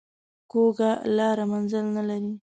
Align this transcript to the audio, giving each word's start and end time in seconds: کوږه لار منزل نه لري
کوږه 0.51 0.91
لار 1.17 1.37
منزل 1.51 1.85
نه 1.95 2.03
لري 2.09 2.31